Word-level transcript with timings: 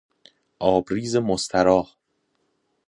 آبریز 0.59 1.15
مستراح 1.15 1.95